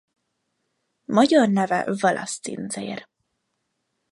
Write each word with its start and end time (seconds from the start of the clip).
Magyar 1.05 1.45
neve 1.47 1.83
Wallace-cincér. 2.01 3.07